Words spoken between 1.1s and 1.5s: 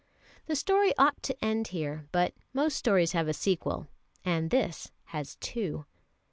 to